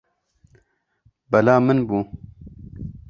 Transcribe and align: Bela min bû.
Bela 1.31 1.53
min 1.65 1.79
bû. 1.87 1.97